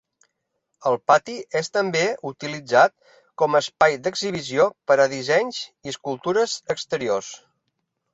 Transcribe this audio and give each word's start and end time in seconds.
El 0.91 0.95
pati 1.09 1.33
és 1.59 1.67
també 1.75 1.99
utilitzat 2.29 3.13
com 3.41 3.57
a 3.57 3.61
espai 3.65 3.97
d'exhibició 4.07 4.65
per 4.93 4.97
a 5.03 5.07
dissenys 5.13 5.61
i 5.89 5.93
escultures 5.93 6.57
exteriors. 6.77 7.29